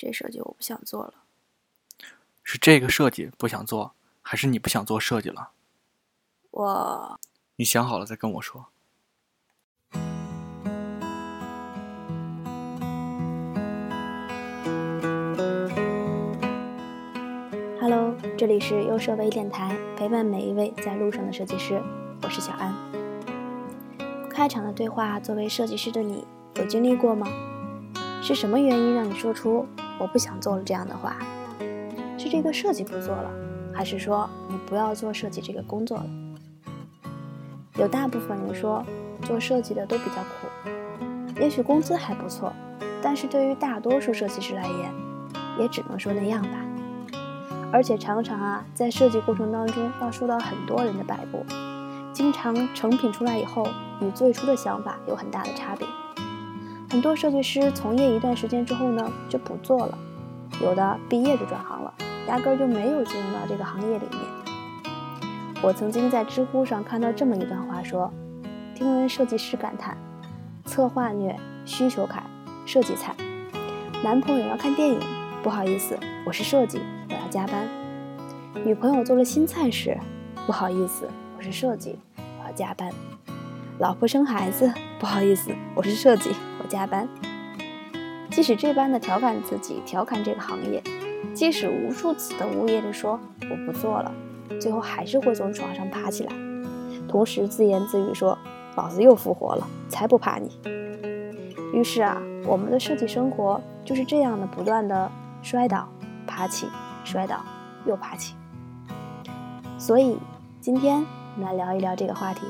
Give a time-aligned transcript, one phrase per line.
[0.00, 1.12] 这设计我不想做了。
[2.42, 5.50] 是这个设计不想做，还是你不想做设计了？
[6.52, 7.20] 我
[7.56, 8.68] 你想好了再跟我说。
[17.78, 21.82] Hello，这里是优设微电台，陪伴每一位在路上的设计师，
[22.22, 22.74] 我是小安。
[24.30, 26.24] 开场的对话，作为设计师的你，
[26.54, 27.28] 有经历过吗？
[28.22, 29.66] 是什么原因让你说出
[30.00, 31.16] “我不想做了”这样的话？
[32.18, 33.30] 是这个设计不做了，
[33.72, 36.06] 还是说你不要做设计这个工作了？
[37.76, 38.84] 有大部分人说，
[39.22, 42.52] 做设计的都比较苦，也许工资还不错，
[43.00, 44.92] 但是对于大多数设计师来言，
[45.58, 46.48] 也只能说那样吧。
[47.72, 51.46] 而且常常啊，在设计过程当中要受到很多人的摆布，
[52.12, 53.66] 经常成品出来以后
[54.02, 55.86] 与最初的想法有很大的差别。
[56.90, 59.96] 很多设计师从业一段时间之后呢，就不做了，
[60.60, 61.94] 有的毕业就转行了，
[62.26, 64.20] 压根儿就没有进入到这个行业里面。
[65.62, 68.12] 我曾经在知乎上看到这么一段话说：
[68.74, 69.96] 听闻设计师感叹，
[70.64, 72.24] 策划虐，需求卡，
[72.66, 73.14] 设计菜。
[74.02, 74.98] 男朋友要看电影，
[75.44, 75.96] 不好意思，
[76.26, 76.80] 我是设计。
[77.08, 77.68] 我要加班，
[78.64, 79.96] 女朋友做了新菜时，
[80.44, 82.90] 不好意思，我是设计，我要加班。
[83.78, 86.30] 老婆生孩子，不好意思，我是设计，
[86.70, 87.06] 加班。
[88.30, 90.82] 即使这般的调侃自己，调侃这个行业，
[91.34, 94.10] 即使无数次的呜咽着说我不做了，
[94.60, 96.32] 最后还是会从床上爬起来，
[97.08, 98.38] 同时自言自语说
[98.76, 100.50] ：“老子又复活了，才不怕你。”
[101.74, 105.10] 于是啊，我们的设计生活就是这样的，不断的
[105.42, 105.88] 摔倒、
[106.26, 106.66] 爬起。
[107.02, 107.42] 摔倒，
[107.86, 108.34] 又爬起。
[109.78, 110.18] 所以，
[110.60, 112.42] 今天我们来聊一聊这个话题，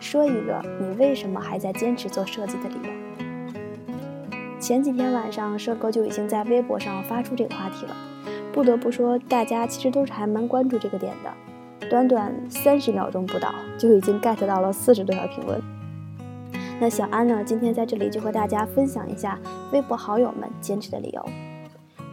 [0.00, 3.11] 说一个你为什么还在坚持做设计的理由。
[4.62, 7.96] 前几天晚上，社哥就已经在微博上发出这个话题了。
[8.52, 11.88] 不得不说，大家其实都是还蛮关注这个点的。
[11.88, 15.60] 短短三十秒钟不到，就已经 get 到了四十多条评论。
[16.78, 19.36] 那小安呢，今天在这里就和大家分享一下
[19.72, 21.26] 微博好友们坚持的理由。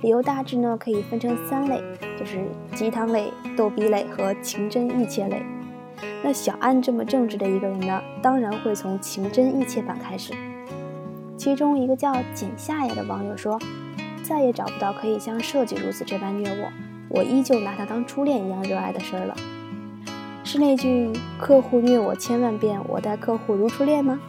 [0.02, 1.80] 理由大致呢可以分成三类，
[2.18, 5.44] 就是鸡汤类、逗逼类和情真意切类。
[6.24, 10.34] 那小安这么正直的一个人呢，当然会从情真意切版开始。
[11.40, 13.58] 其中一个叫简夏雅的网友说
[14.22, 16.70] ：“再也找不到可以像设计如此这般虐我，
[17.08, 19.34] 我依旧拿他当初恋一样热爱的事儿了。”
[20.44, 24.20] 是那句“客户虐我千万遍，我待客户如初恋”吗？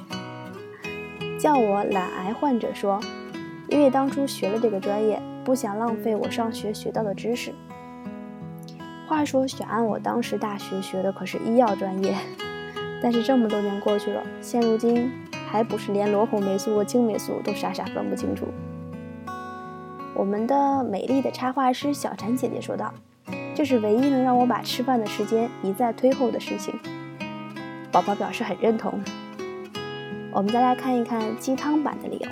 [1.36, 3.00] 叫我懒癌患者说
[3.68, 7.52] ：“因为当初学了这个专业。”不想浪费我上学学到的知识。
[9.08, 12.14] 话说，小安我当时大学学的可是医药专业，
[13.02, 15.10] 但是这么多年过去了，现如今
[15.50, 18.46] 还不是连罗红霉素和青霉素都傻傻分不清楚。
[20.14, 22.94] 我们的美丽的插画师小婵姐姐说道
[23.52, 26.72] ：“这是唯一能让我把吃饭的时间一再推后的事情。”
[27.90, 29.00] 宝宝表示很认同。
[30.32, 32.28] 我们再来看一看鸡汤版的理由。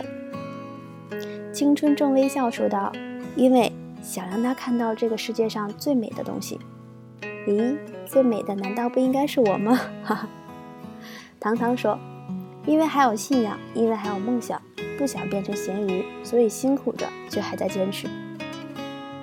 [1.53, 2.93] 青春正微笑说道
[3.35, 6.61] ：“因为想让他看到这个世界上最美的东西。”
[7.49, 9.81] 咦，最美的难道不应该是我吗？
[10.05, 10.29] 哈哈。
[11.41, 11.99] 糖糖说
[12.69, 14.61] ：“因为还有信仰，因为还有梦想，
[14.99, 18.07] 不想变成咸鱼，所以辛苦着，却还在坚持。”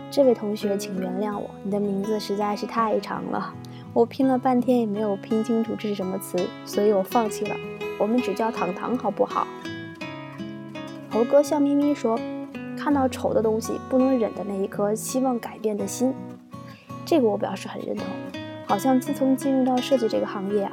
[0.10, 3.54] 这位同学，请原谅我，你的名字实在是太长了，
[3.94, 7.56] 我拼了半天也没有拼清楚这是什么词，所以我放弃了。
[8.00, 9.46] 我们只叫糖糖好不好？
[11.12, 12.20] 猴哥笑眯眯说
[12.76, 16.16] ：“看到丑的东西不能忍的那一颗希望改变的心，
[17.06, 18.08] 这个我表示很认同。
[18.66, 20.72] 好像自从进入到设计这个行业啊，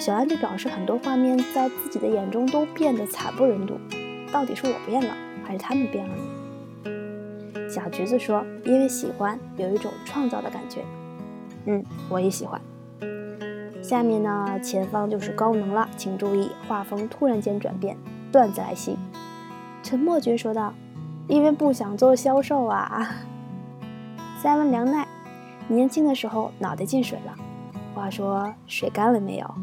[0.00, 3.78] 小安就表示很多画面在自己的眼中都变得惨不忍睹。
[4.32, 6.22] 到底是我变了，还是他们变了呢？”
[7.68, 10.80] 小橘子说：“因为喜欢，有一种创造的感觉。”
[11.66, 12.58] 嗯，我也喜欢。
[13.82, 17.96] 下面呢，前方就是高能了，请注意，画风突然间转变，
[18.32, 18.96] 段子来袭。
[19.82, 20.72] 陈默君说道
[21.28, 23.16] ：“因为不想做销售啊。
[24.42, 25.06] ”塞文梁奈
[25.68, 27.34] ：“年轻的时候脑袋进水了，
[27.94, 29.54] 话说水干了没有？”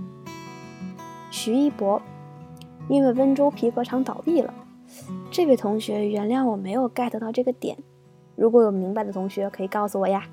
[1.37, 2.01] 徐一博
[2.89, 4.51] ：“因为温州皮革厂倒闭了。”
[5.29, 7.77] 这位同学，原谅我没有 get 到这个点，
[8.35, 10.23] 如果有明白的同学可以告诉我呀。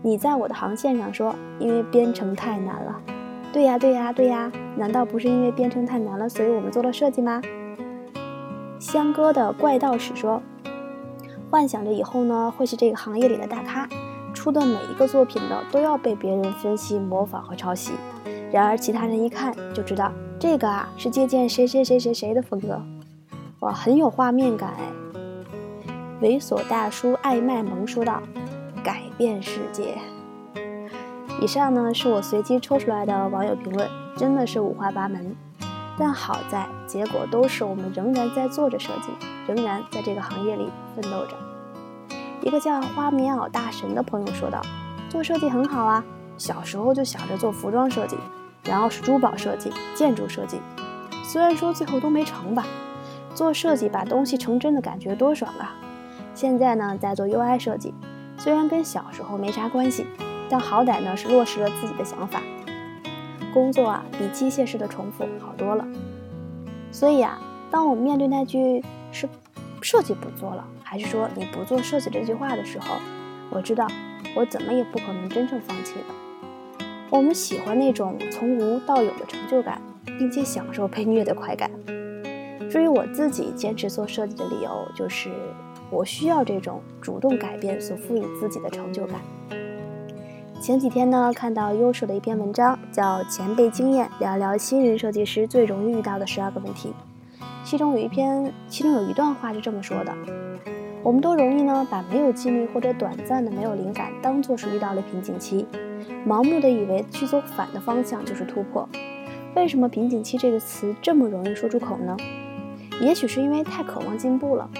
[0.00, 3.02] 你在我的航线上说，因为编程太难了。
[3.52, 7.42] 对呀，对呀，对呀，难道不是因为编程太难了，所以我们做了设计吗？
[8.78, 10.40] 香哥的怪盗史说，
[11.50, 13.86] 幻想着以后呢会是这个行业里的大咖，
[14.32, 17.92] 出的每一个作品呢都要被别人分析、模仿和抄袭。
[18.52, 22.80] 然而其他人一看就知道，这个啊是借鉴谁谁谁谁谁的风格，
[23.60, 24.84] 哇，很有画面感哎。
[26.20, 28.22] 猥琐大叔爱卖萌说道
[28.84, 29.96] ：“改变世界。”
[31.40, 35.34] 以上呢是我随机抽出来的网友评论，真的是五花八门。
[35.98, 39.08] 但好在结果都是我们仍然在做着设计，
[39.46, 41.34] 仍然在这个行业里奋斗着。
[42.42, 44.60] 一个叫花棉袄大神的朋友说道
[45.08, 46.04] ：“做设计很好啊，
[46.36, 48.16] 小时候就想着做服装设计，
[48.64, 50.60] 然后是珠宝设计、建筑设计。
[51.24, 52.66] 虽然说最后都没成吧，
[53.34, 55.74] 做设计把东西成真的感觉多爽啊！
[56.34, 57.94] 现在呢在做 UI 设计，
[58.36, 60.06] 虽然跟小时候没啥关系。”
[60.50, 62.42] 但好歹呢是落实了自己的想法，
[63.54, 65.86] 工作啊比机械式的重复好多了。
[66.90, 69.26] 所以啊，当我面对那句是
[69.80, 72.96] 设计不做了，还是说你不做设计这句话的时候，
[73.48, 73.88] 我知道
[74.36, 76.21] 我怎么也不可能真正放弃的。
[77.12, 79.78] 我们喜欢那种从无到有的成就感，
[80.18, 81.70] 并且享受被虐的快感。
[82.70, 85.28] 至于我自己坚持做设计的理由，就是
[85.90, 89.20] 我需要这种主动改变所赋予自己的成就感。
[90.58, 96.94] 前几天呢，看到优秀的一篇文章，叫《前辈经验聊聊新人设计师最容易遇到的十二个问题》。
[97.62, 100.14] 其中有一篇，其中有一段话是这么说的：
[101.02, 105.66] 我们都容易呢，把没有精力或者短暂的没有灵感当做是遇到了瓶颈期，
[106.26, 108.88] 盲目的以为去走反的方向就是突破。
[109.56, 112.16] 为什么瓶颈期这个词这么容易说出口呢？
[113.00, 114.70] 也许是因为太渴望进步了。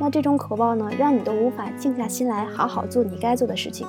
[0.00, 3.86] 那这种渴望呢，让你都无法静下心来好好做你该做的事情。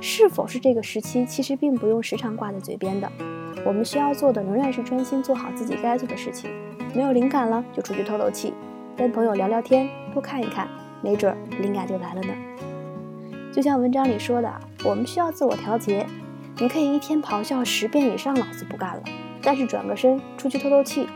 [0.00, 3.10] 是否是这个时期，其实并不用时常挂在嘴边的。
[3.64, 6.50] 我们需要做的仍然是专心做好自己该做的事情。
[6.94, 8.52] 没有灵感了，就出去透透气，
[8.96, 10.68] 跟朋友聊聊天，多看一看，
[11.02, 12.34] 没准灵感就来了呢。
[13.52, 14.52] 就像文章里说的，
[14.84, 16.06] 我们需要自我调节。
[16.58, 19.02] 你可以一天咆哮十遍以上“老子不干了”，
[19.42, 21.06] 但是转个身出去透透气，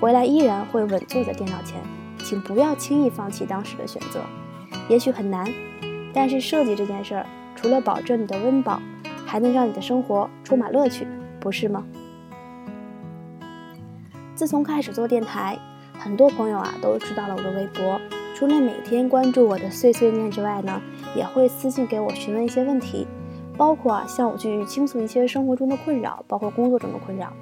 [0.00, 1.80] 回来依然会稳坐在电脑前。
[2.18, 4.20] 请不要轻易放弃当时的选择，
[4.88, 5.48] 也许很难，
[6.12, 7.24] 但是设计这件事儿。
[7.54, 8.80] 除了保证你的温饱，
[9.24, 11.06] 还能让你的生活充满乐趣，
[11.40, 11.84] 不是吗？
[14.34, 15.58] 自从开始做电台，
[15.98, 18.00] 很多朋友啊都知道了我的微博。
[18.38, 20.80] 除了每天关注我的碎碎念之外呢，
[21.16, 23.04] 也会私信给我询问一些问题，
[23.56, 27.32] 包括啊向我去倾诉一些生活中的困扰，包括工作中的困扰，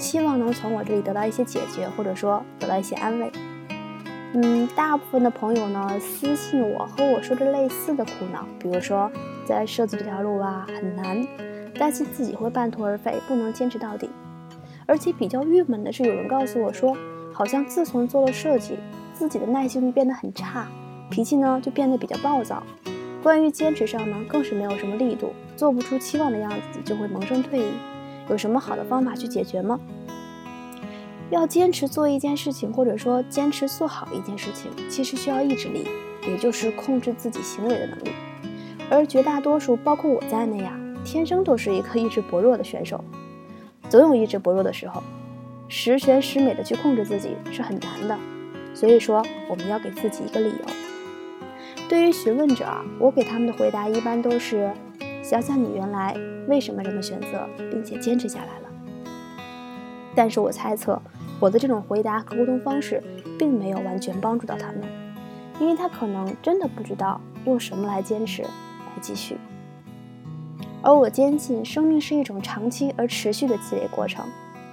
[0.00, 3.30] 希望能从我这里得到一些解决，或者说得到一些安慰。
[4.34, 9.08] 嗯，大部分的朋友呢私信我和我说着类似的苦恼，比如说。
[9.46, 11.24] 在设计这条路啊很难，
[11.78, 14.10] 担心自己会半途而废，不能坚持到底。
[14.86, 16.96] 而且比较郁闷的是，有人告诉我说，
[17.32, 18.76] 好像自从做了设计，
[19.16, 20.68] 自己的耐心力变得很差，
[21.08, 22.62] 脾气呢就变得比较暴躁。
[23.22, 27.72] 关于坚持上呢，更是没有什么力度，做不出期望的样子就会萌生退意。
[28.28, 29.80] 有什么好的方法去解决吗？
[31.30, 35.88] 要坚持做一件事情，或者说坚持做好一件事情，其实需要意志力，
[36.28, 38.10] 也就是控制自己行为的能力。
[38.90, 43.02] 而绝大多数，包括我在内呀，天生都是一个意志薄弱的选手，
[43.88, 45.02] 总有意志薄弱的时候，
[45.68, 48.35] 十全十美的去控制自己是很难的。
[48.76, 50.64] 所以说，我们要给自己一个理由。
[51.88, 52.66] 对于询问者，
[53.00, 54.70] 我给他们的回答一般都是：
[55.22, 56.14] 想想你原来
[56.46, 58.68] 为什么这么选择，并且坚持下来了。
[60.14, 61.00] 但是我猜测，
[61.40, 63.02] 我的这种回答和沟通方式，
[63.38, 64.82] 并没有完全帮助到他们，
[65.58, 68.42] 因为他可能真的不知道用什么来坚持。
[68.42, 68.48] 来
[69.00, 69.36] 继续，
[70.82, 74.24] 而我坚信，生命是一种长期而持续的积累过程。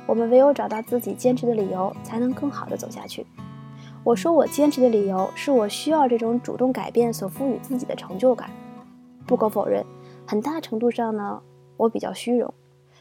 [0.05, 3.25] 我们唯有找到自己坚持的理由，才能更好的走下去。
[4.03, 8.49] 我说我坚持的理由，是我需要这种主动改变所赋予自己的成就感。
[9.25, 9.85] 不可否认，
[10.27, 11.41] 很大程度上呢，
[11.77, 12.53] 我比较虚荣，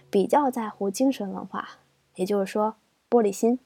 [0.08, 1.68] 比较在乎精神文化，
[2.14, 2.76] 也就是说
[3.10, 3.58] 玻璃心，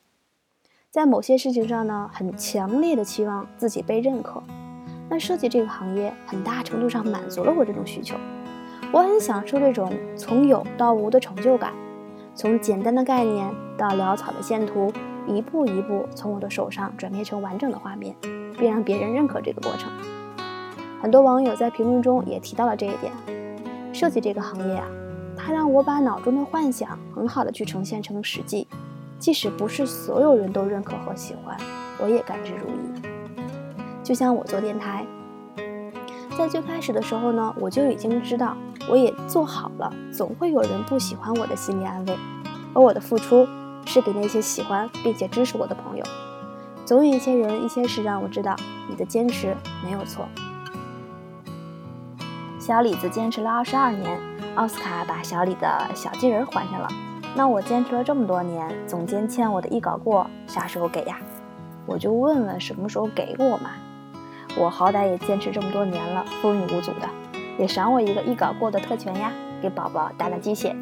[0.91, 4.43] 在某些事情上呢，很强烈的期望自己被认可。
[5.11, 8.17] 那设计这个行业很大程度上满足了我这种需求，
[8.91, 11.75] 我很享受这种从有到无的成就感，
[12.35, 14.91] 从简单的概念到潦草的线图，
[15.27, 18.15] 一步一步从我的手上转变成完整的画面，
[18.59, 19.91] 并让别人认可这个过程。
[21.01, 23.13] 很多网友在评论中也提到了这一点。
[23.93, 24.87] 设计这个行业啊，
[25.37, 28.69] 它让我把脑中的幻想很好的去呈现成实际，
[29.19, 31.57] 即使不是所有人都认可和喜欢，
[31.99, 33.09] 我也甘之如饴。
[34.03, 35.07] 就像我做电台，
[36.37, 38.57] 在最开始的时候呢，我就已经知道，
[38.91, 42.15] 我也做好了，总会有人不喜欢我的心理安慰。
[42.75, 43.47] 而我的付出
[43.87, 46.05] 是给那些喜欢并且支持我的朋友。
[46.85, 48.55] 总有一些人、一些事让我知道，
[48.89, 50.27] 你的坚持没有错。
[52.59, 54.21] 小李子坚持了二十二年，
[54.57, 56.89] 奥斯卡把小李的小金人还上了。
[57.35, 61.19] 那我坚持了这么多年，总监欠我的一稿过啥时候给呀？
[61.87, 63.71] 我就问问什么时候给我嘛。
[64.57, 67.09] 我好歹也坚持这么多年了，风雨无阻的，
[67.59, 70.75] 也赏我一个一稿过的特权呀，给宝宝打打鸡血。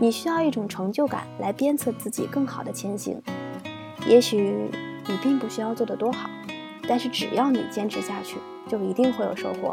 [0.00, 3.20] 你需要一种成就感来鞭策自己更好的前行。
[4.06, 4.70] 也许
[5.08, 6.30] 你并不需要做得多好，
[6.88, 8.38] 但是只要你坚持下去，
[8.68, 9.72] 就一定会有收获。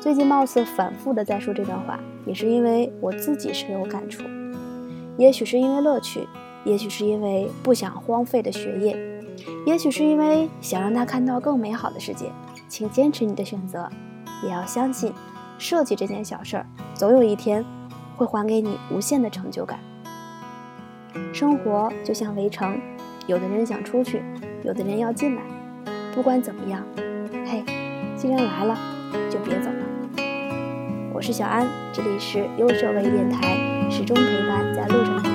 [0.00, 4.24] 最近貌似反复的在说这段话，也是因为我自己深有感触。
[5.16, 6.26] 也许是因为乐趣，
[6.64, 8.96] 也许是因为不想荒废的学业，
[9.64, 12.32] 也许是因为想让他看到更美好的世界。
[12.68, 13.88] 请坚持你的选择，
[14.44, 15.12] 也要相信，
[15.56, 17.64] 设计这件小事儿，总有一天。
[18.18, 19.78] 会还给你无限的成就感。
[21.32, 22.80] 生活就像围城，
[23.28, 24.24] 有的人想出去，
[24.64, 25.42] 有的人要进来。
[26.12, 26.84] 不管怎么样，
[27.46, 27.62] 嘿，
[28.16, 28.76] 既然来了，
[29.30, 29.86] 就别走了。
[31.14, 33.56] 我是小安，这里是优设微电台，
[33.88, 35.27] 始终陪伴在路上。